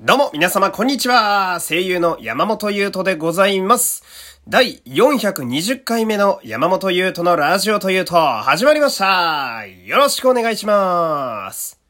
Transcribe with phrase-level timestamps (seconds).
[0.00, 1.58] どうも、皆様、こんにちは。
[1.60, 4.04] 声優の山本優斗でございます。
[4.46, 9.66] 第420回目の山本優斗のラジオというと、始まりました。
[9.66, 11.80] よろしくお願いします。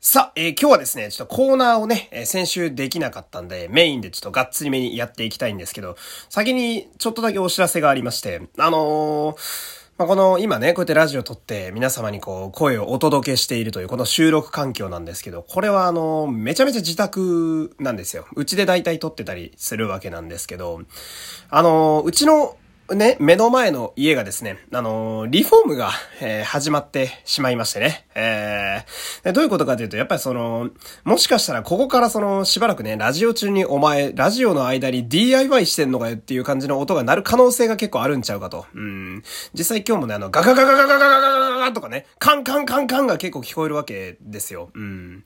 [0.00, 5.94] さあ、えー、今日はですね、ちょっとコーナーをね、えー、先週できなかったんで、メインでちょっとがっつりめにやっていきたいんですけど、
[6.30, 9.69] 先にちょっとだけお知らせがありまして、あのー
[10.00, 18.24] まあ、この今ね、こうやってラジオ撮って皆様にこう声をお届けしているというこの収録環境なんですけど、これはあの、めちゃめちゃ自宅なんですよ。
[18.34, 20.80] うちで大体撮ってたりするわけなんですけど、
[21.50, 22.56] あの、うちの
[22.94, 28.06] ね、目の前の家がですね、あのー、リフォームが、えー、始まってしまいましてね。
[28.16, 30.70] えー、どういうことかというと、やっぱりその、
[31.04, 38.66] もしかしたらここからその、しばらくね、ラジオ中にお前、ラジオの間に DIY してんのかよっていう感じの音が鳴る可能性が結構あるんちゃうかと。
[38.74, 39.22] うん。
[39.54, 44.70] 実際今日もね、あの、ガガガガガガガガガガガとかね、カンカンカンカンが結構聞こえるわけですよ。
[44.74, 45.24] うん。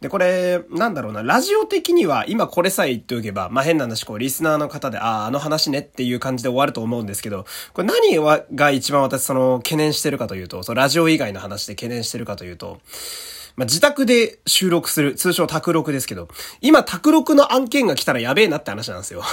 [0.00, 8.16] で、これ、なんだろうな、ラジオ的には今これさえ言っておけば、まあ、変な話、こう、リスナーの方で、ああ、あの話ねっていう感じで終わると思う思うんですけど、これ何
[8.54, 12.80] が一番私その懸念してるかというと、そのラジオ以外の話で懸念してるかというと、
[13.56, 16.28] まあ、自宅で収録する、通称宅録ですけど、
[16.60, 19.22] 今宅録の案件が来たらやべえなって話なんですよ。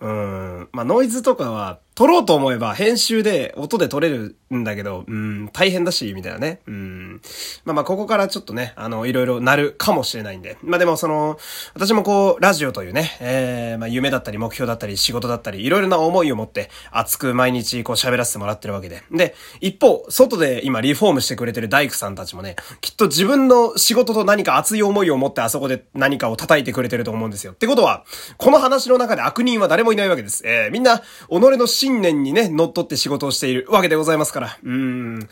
[0.00, 0.68] うん。
[0.72, 6.60] まあ、ノイズとかは、撮ろうと思えば編集で音で撮れるんだけど、うん、大変だし、みたいなね。
[6.66, 7.20] うん。
[7.64, 10.56] まあまあ、ここからちょっとね、あの、いろいろなるかもしれないんで。
[10.62, 11.38] まあでも、その、
[11.74, 19.02] 私もこう、ラジオというね、えー、まあ夢だったり目標だったり仕事だったり、いろいろな思いを持って熱く毎日こう喋らせてもらってるわけで。
[19.10, 27.52] で、一方、外で今リフォームしてくれてる大工さんたちもね、きっと自分の仕事と何か熱い思いを持ってあそこで何かを叩いてくれてると思うんですよ。
[27.52, 28.04] ってことは、
[28.38, 30.42] この話の中で悪人は誰もいないわけです。
[30.46, 34.58] えー、みんな、己の信念にね、乗っ取って仕事をしているわけでございますから。
[34.62, 35.28] うーん。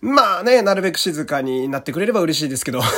[0.00, 2.80] まあね、なるべく静かになってくれれば嬉しいですけど。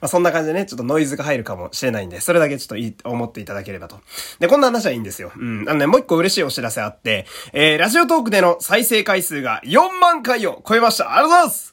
[0.00, 4.00] まそんな感じでね、ちょっとノイズが入るかもしれないんで、それだけちょっといい、思っていただければと。
[4.40, 5.30] で、こんな話はいいんですよ。
[5.36, 5.64] うん。
[5.68, 11.14] あのね、もう一個嬉しいお知らせあって、えー、ラジオトークでの再生回数が4万回を超えました。
[11.14, 11.70] ありがとうございます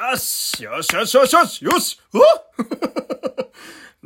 [0.00, 3.39] よしよしよしよしよしよしうわ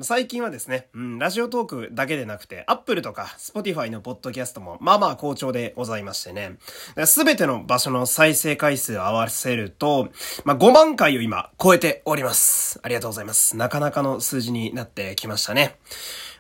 [0.01, 6.59] 最近はですね、うん、ラジオトークだけでなくて、Apple とか Spotify のポッドキャストも、まあまあ好調でございましてね。
[7.07, 10.09] すべての場所の再生回数を合わせると、
[10.45, 12.81] まあ5万回を今超えております。
[12.83, 13.57] ありがとうございます。
[13.57, 15.77] なかなかの数字になってきましたね。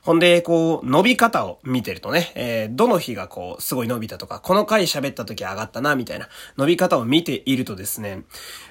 [0.04, 6.28] ほんで、こう、伸び方を見てるとね、えー、どの日がこう、すごい伸びたとか、この回喋った時上がったな、みたいな、
[6.58, 8.24] 伸び方を見ているとですね、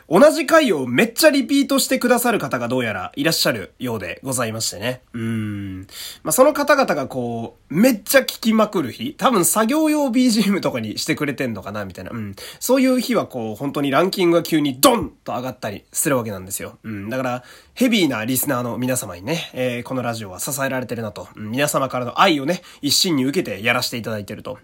[0.08, 5.02] 同じ回をめっちゃリピートしてくださる方がどうやらいらっしゃるようでございましてね。
[5.14, 5.88] うん。
[6.24, 12.12] まあ、その方々がこう、めっちゃ聞きまくる日多分作業用 BGM とかにしてくれてんのかなみたいな。
[12.12, 12.36] うん。
[12.60, 16.78] そういう日はこう、本当にランキングが急にドンと上がったりするわけなんですよ。
[16.84, 17.10] うん。
[17.10, 21.23] だから、ヘビーなリスナーの皆様にね、えー、このラジオは支えられてるなと。
[21.26, 24.58] と、皆様からの愛をね、一心に受けてやらせていただいてると。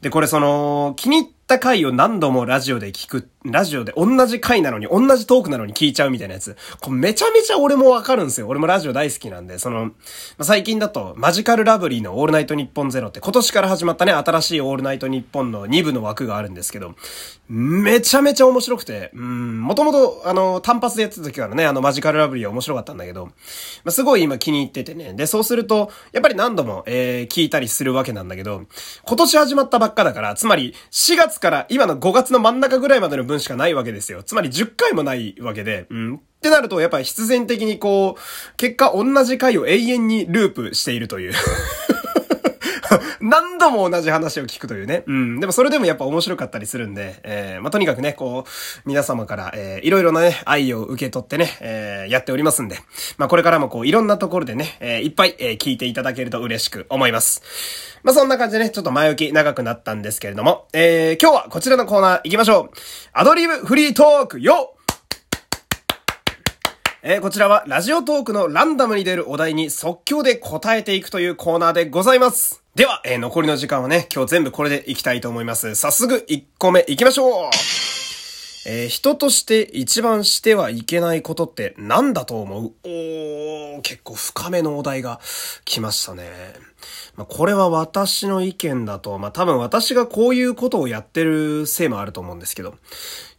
[0.00, 6.56] で、これその、気に入ってた回を何度もラジオで聞く、ラジオで同じ回なのに、同じトークなのに聞いちゃうみたいなやつ。
[6.80, 8.48] これめちゃめちゃ俺もわかるんですよ。
[8.48, 9.92] 俺もラジオ大好きなんで、その、ま
[10.38, 16.96] あ、最近だと、マジカルラブリーのオールナイトニッポンゼロって今年から始まったね、新しいオールナイトニッポンの2部の枠があるんですけど、
[17.48, 23.32] めちゃめちゃ面白くて、うん、もともと、あの、単発でやってた時からね、あの、マジカルラブリーは面白かったんだけど、ま
[23.86, 25.14] あ、すごい今気に入っててね。
[25.14, 28.64] で、そうすると、やっぱり何度も、えー、聞いたりするわけなんだけど、
[29.04, 34.22] 今年始まったばっかだから、つまり、4月から今の5月の真ん中ぐらいまでの分しかないわけですよ。
[34.22, 36.16] つまり10回もないわけで、うん。
[36.16, 41.32] ってなると、やっぱり必然的にこう、結果同じ回を永遠にループしているという
[43.20, 45.04] 何度も同じ話を聞くというね。
[45.06, 45.40] うん。
[45.40, 48.50] でもそれでもやっぱ面白かったりするんで、えー、まあ、とにかくね、こう、
[48.84, 52.78] 皆様から、えー、いろいろなね、愛を受け取ってね、えー、やっておりますんで、
[53.18, 57.42] まあ、これからもこう、いろんなところでね、えー、いっぱい、えー、聞いていただけると嬉しく思います。
[58.02, 62.78] まあ、そんな感じでね、ちょっと前置き長くなったんですけれども、えー、今日はこちらのコーナー行きましょう。
[63.12, 64.76] アドリブフリートークよ
[67.08, 72.65] えー、こちらはラジオトークのランダムに出るお題に即興で答えていくというコーナーでございます。
[72.76, 75.74] では、えー、残りの時間はね、今日全部これでいきたいと思います。
[75.76, 77.50] 早速、1個目いきましょう
[78.68, 82.72] えー、人として一番してはいけないことって何だと思う？
[82.84, 85.20] おー、結構深めのお題が
[85.64, 86.30] 来ましたね。
[87.16, 92.74] まあ、これは私の意見だと、まあ、多分私がこういうことをやってるせいもあると思うんですけど、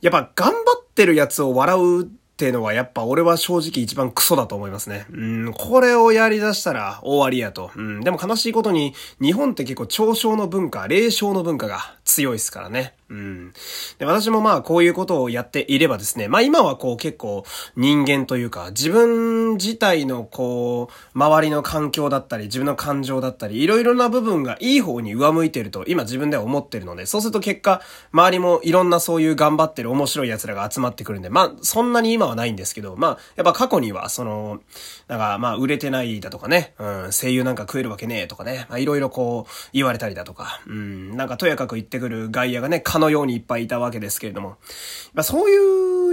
[0.02, 5.08] やっぱ頑張ってるやつを笑うっていうのはやっぱ俺は正直一番クソだと思いますね。
[5.12, 7.72] うん、これをやり出したら終わりやと。
[7.76, 12.94] うん、でも悲しいことに日本って結構嘲笑の文化、霊笑の文化が強いですからね。
[13.10, 13.54] うん。
[14.00, 17.46] で、私もまあこういうことをやっていればですね、まあ今はこう結構
[17.76, 27.82] 人間というか、自分自体のこう、周りの環境だったり、自分の感情だったり、いろいろな部分がいい方に上向いてると今自分では思ってるので、そうすると結果、
[28.12, 34.60] 周りもいろんなそういう頑張ってる面白い奴らが集まってくるんで、まあそんなに今はないんですけど、まあやっぱ過去にはその、
[35.08, 44.58] なんかまあ売れてないだとかね、うん、声優なんか食えるわけねえとかね、まあいろいろこう言われたりだとか、うん、なんかとやかく言ってくる外野がね、かのようにいっぱいいたわけですけれども、
[45.14, 45.50] まあ、そう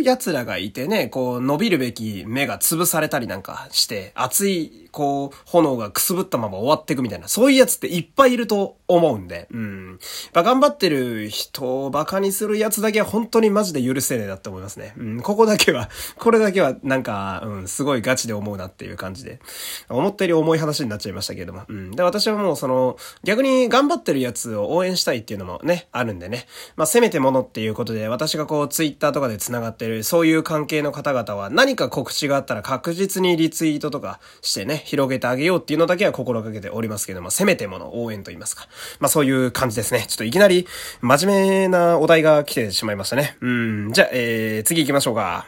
[0.00, 9.98] いう奴らがいてね、こう、伸びるべき目が潰されたりなんかして、熱い、こう、炎がくすぶったまま終わっていくみたいな、そういうやつっていっぱいいると思うんで、うん。
[10.32, 14.94] ま、頑張ってる人を馬鹿にするやつだけは本当にマジで許せねえなって思いますね。
[14.96, 15.88] うん、ここだけは、
[16.18, 19.40] これだけはなんか、うん、すごいガチで思うなっていう感じで、
[19.88, 21.90] 思ったより重い話になっちゃいましたけれども、うん。
[21.92, 26.46] で、私はもうその、逆に頑張ってるやつを応援したいっていうのもね、あるんでね。
[26.76, 38.66] まあ、せめてものっていうことで、私がこう、ツイッターとかで繋がってる、そういう関係の方々は、何か告知があったら確実にリツイートとかしてね、広げてあげようっていうのだけは心がけておりますけども、せめてもの応援と言いますか。
[39.00, 40.06] まあ、そういう感じですね。
[40.08, 40.66] ちょっといきなり、
[41.00, 43.36] 真面目なお題が来てしまいましたね。
[43.40, 43.92] うん。
[43.92, 45.46] じゃあ、えー、次行きましょうか。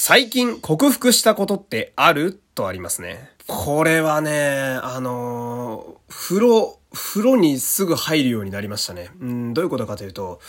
[0.00, 2.40] 最近克服したことってある？
[2.54, 3.30] とありますね。
[3.46, 9.10] これはね、あのー、風呂、風呂にすぐ入るようになりましたね。
[9.20, 10.40] うん、どういうことかというと、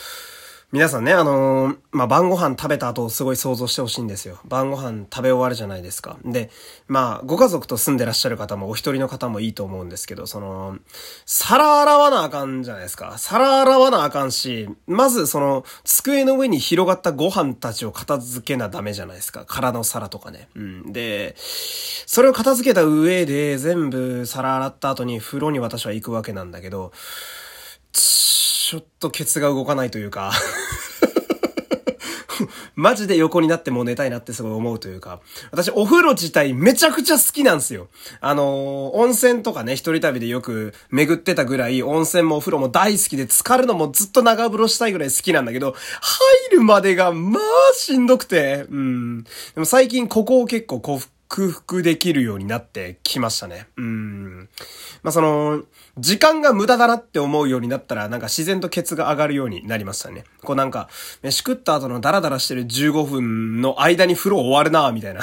[0.72, 4.38] 皆さんね、あのー、まあ、晩ご飯食べた後すごい想像してほしいんですよ。
[4.46, 6.20] 晩ご飯食べ終わるじゃないですか。
[6.24, 6.52] で、
[6.88, 10.78] まあ、ご家族と住んでらっしゃる方もお一人の方もいいと思うんですけど、その、
[11.26, 13.18] 皿洗わなあかんじゃないですか。
[13.18, 19.46] 皿洗わなあかんし、まずその、机の上に広がったご飯たちを片付けなダメじゃないですか。
[19.48, 20.50] 空の皿とかね。
[20.54, 20.94] うん。
[20.94, 26.92] で、それを片付けた上で全部皿洗った後に風呂に私は行くわけなんだけど、
[27.92, 28.02] ち
[28.70, 30.32] ちょっとケツが動かないというか
[32.76, 37.88] マジで横になってもう寝たいなってすごい思うというか、私お風呂自体めちゃくちゃ好きなんですよ。
[38.22, 38.46] あのー、
[38.96, 45.76] 温泉とかね、一人旅でよく巡ってたぐらい、温泉もお風呂も大好きで、浸かるのもずっと長風呂したいぐらい好きなんだけど、
[46.52, 47.44] 入るまでが、まあ、
[47.74, 49.24] しんどくて、うん。
[49.24, 53.68] でも最近ここを結構克服できるようになってきましたね。
[53.78, 54.50] うん。
[55.04, 55.64] まあ、その、
[55.98, 60.24] 時間が無駄だなって思うようになったら、なんか自然とケツが上がるようになりましたね。
[60.44, 60.90] こうなんか、
[61.22, 65.22] 飯食った後のダラダラしてる15分の間に風呂終わるなみたいな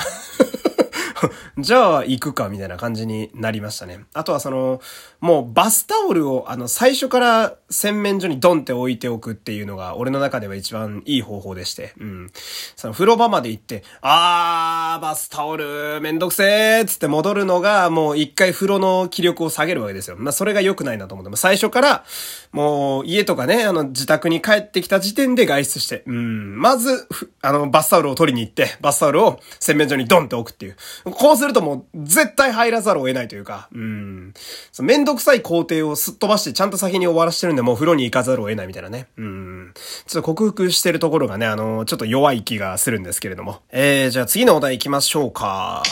[1.59, 4.05] じゃあ行くかみたいな感じになりましたね。
[4.13, 4.81] あとはその、
[5.21, 11.93] もうバスタオルをあの最初から洗面所にドンって置いておくっていうのが俺の中では一番いい方法でして。
[11.99, 12.31] うん。
[12.77, 20.17] その風呂場まで行って、あー、バスタオルめんどくせーつって戻るのがもう一回風呂の気力を下げるわけですよ。
[20.19, 21.37] まあそれが良くないなと思って。
[21.37, 22.05] 最初から
[22.53, 26.61] もう家とかね、あの自宅に帰ってきた時点で外出して、うん。
[26.61, 27.09] まず、
[27.43, 30.77] あのバスタオルを取りに行って、バスタオルを洗面所にドンって置くっていう。
[31.13, 34.35] こうするともう絶対入らざるを得ないというか、うん。
[34.81, 39.07] めんどくさい工程をすっ飛ばしてちゃんと先に終わらしてるんでもう風呂に行かざるを得ないみたいなね。
[39.17, 39.73] うん。
[40.07, 43.61] ちょっと克服してるところがね、あの、ちょっと弱い気がするんですけれども。
[43.71, 45.85] えー、じゃあ次のお題行きましょうか。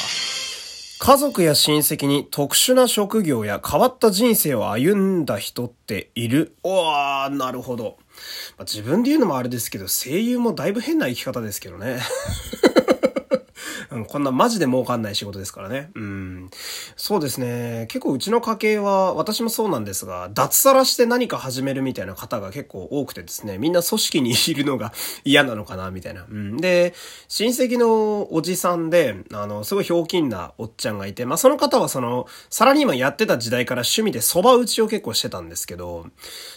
[0.99, 6.57] 家族や親戚に特殊な職業や変わった人生を歩んだ人っている？
[6.63, 7.99] おー、なるほど。
[8.57, 12.01] まあ、自分で言うのもあれですけど、声優もだいぶ変な生き方ですけどね。
[14.03, 15.91] こんなマジで儲かんない仕事ですからね。
[15.95, 16.51] うん。
[17.07, 17.85] そうですね。
[17.91, 24.91] 結構うちの家系は、私もそうなんですが、脱サラして何か始めるみたいな方が結構多くてですね、みんな組織にいるのが
[25.23, 26.25] 嫌なのかな、みたいな。
[26.27, 26.57] うん。
[26.57, 26.95] で、
[27.29, 36.07] 親戚のおじさんで、あの、すごいひょうきんなおっちゃんがいて、まあその方はその、サラリーマンやってた時代から趣味で蕎麦打ちを結構してたんですけど、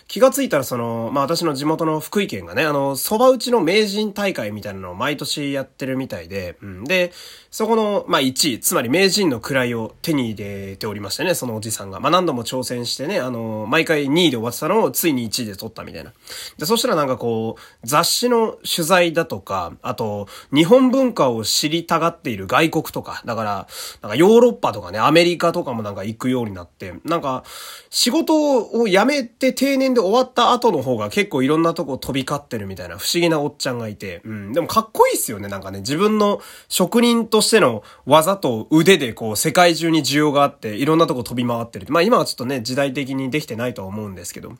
[0.07, 6.83] 気がついたらその、まあ私の地元の福井県がね、あの、蕎麦打ちの名人大会みたいなのを毎年やってるみたいで、うん。
[6.85, 7.11] で、
[7.51, 11.99] そこの、まあ、1位、つまり名人の位を手に入れておりましてね、そのおじさんが。
[11.99, 16.13] まあ、何度も挑戦してね、あの、毎回2位で終わってたのをついに1位で取ったみたいな。
[16.57, 23.67] で、そしたらなんかこう、雑誌の取材だとか、あと、日本文化を知りたがっている外国とか、だから、
[24.01, 27.43] なんかヨーロッパとかね、アメリカとかもなんか行くようになって、なんか、
[27.89, 41.87] 仕事を辞めて定年で終わった後の方が結構いろんなとこ飛び交ってるみたいな不思議なおっちゃんがいて、うん、でもかっこいいっすよね、なんかね、自分の職人としての技と腕でこう世界中に需容があって、いろんなとこ飛び回ってる。
[41.89, 44.53] まあ今はちょっとね、時代的にできてないとは思うんですけど、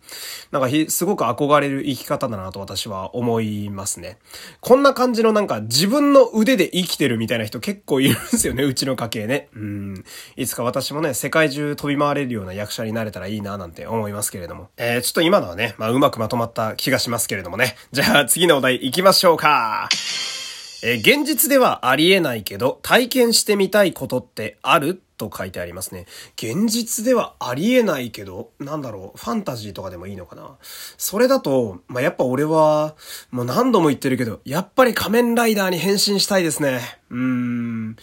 [0.51, 4.17] なんかひ、すごく憧れる生き方だなと私は思いますね。
[4.61, 9.49] こんな感じのなんか自分の腕で生きてるみたいな人結構いるんですよね、 うちの家系ね。
[9.55, 10.03] うん。
[10.35, 14.69] いつか私もね、世界中飛び回れるような役者になれたらいいななんて思いますけれども。
[14.77, 17.75] えー、ちょっと今のはね、まあうまくまとまった気がしますけれどもね。
[17.91, 19.89] じゃあ次のお題行きましょうか。
[20.83, 25.01] えー、現実ではありえないけど、体験してみたいことってある？
[25.17, 26.05] と書いてありますね。
[26.35, 30.57] 現実ではありえないけど、なんだろう、ファンタジーとかでもいいのかな。
[30.97, 32.95] それだと、まあ、やっぱ俺は、
[33.31, 36.99] もう何度も言ってるけど、やっぱり仮面ライダーに変身したいですね。
[37.09, 37.95] うーん。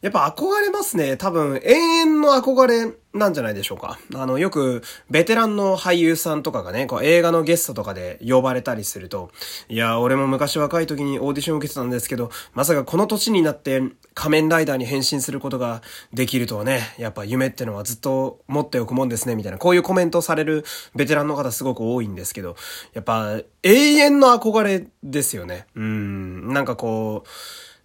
[0.00, 1.16] やっぱ憧れますね。
[1.16, 3.98] 多分、永遠の憧れなんじゃないでしょうか。
[4.14, 9.30] あの、よく、ベテランの俳優さんとかがね、こう映画のゲストとかで呼ばれたりすると、
[9.68, 13.82] いや、俺も昔若い時にオーディション受けてたんですけど、まさかこの年になって
[14.14, 20.64] 仮面ライダーに変身することができるとはね、やっぱ夢ってのはずっと持っておくもんですね、みたいな、こういうコメントされる
[20.94, 22.56] ベテランの方すごく多いんですけど、
[22.92, 25.66] やっぱ永遠の憧れですよね。
[25.74, 27.28] うん、なんかこう、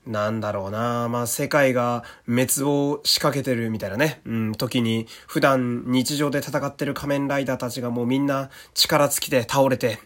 [0.05, 9.98] なんだろうなまあ、世界が滅亡仕掛けてるみたいなね、うん、時に、普段日常で戦ってる仮面ライダーたちがもうみんな力尽きて倒れて、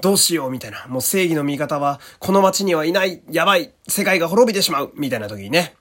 [0.00, 5.74] どうしようみたいな、もう正義の味方はこの街にはいない、やばい、世界が滅びてしまうみたいな時にね、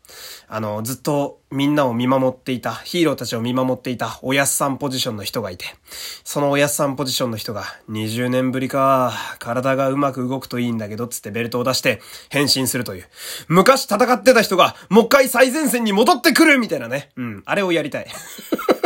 [0.50, 5.66] あの、ずっとみんなを見守っていた、ヒーローたちを見守っていたおやすさんポジションの人がいて、
[6.24, 13.06] そのおやすさんポジションの人が、20年ぶりか、体がうまく動くといいんだけど、つってベルトを出して変身するという。
[13.50, 17.10] 昔戦ってた人が、もう一回最前線に戻ってくるみたいなね。
[17.18, 18.08] うん、あれをやりたい。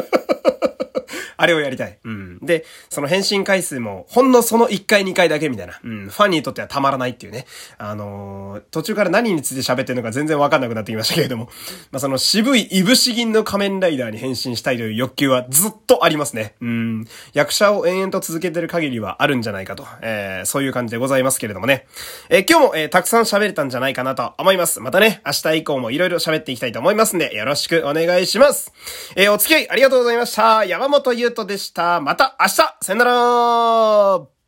[1.42, 1.98] あれをやりたい。
[2.04, 2.40] うん。
[2.40, 5.80] で、その返信回数も、ほんのその1回2回だけみたいな。
[5.84, 6.10] うん。
[6.10, 7.48] ファンにとってはたまらないっていうね。
[7.80, 11.46] あのー、途中から何について喋ってるのか全然わかんなくなってきましたけれども。
[11.92, 16.54] まあ、その渋いいぶし銀の仮面ライダーに変身したいという欲求はずっとありますね。
[16.62, 17.08] うん。
[17.34, 19.88] 役者を延々と続けてる限りはあるんじゃないかと。
[20.02, 21.88] えー、そういう感じでございますけれどもね。
[22.30, 24.80] えー、今日も、えー、たくさん喋れたんじゃないかなと思います。
[24.80, 28.72] またね、明日以降も色々喋っていきたいと思いますんで、よろしくお願いします。
[29.16, 30.66] えー、お付き合いありがとうございました。
[30.66, 32.00] 山本優ートでした。
[32.00, 34.41] また明日さよなら